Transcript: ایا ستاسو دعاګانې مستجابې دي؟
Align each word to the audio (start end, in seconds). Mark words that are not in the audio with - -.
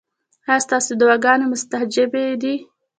ایا 0.47 0.63
ستاسو 0.65 0.91
دعاګانې 0.99 1.45
مستجابې 1.51 2.23
دي؟ 2.41 2.55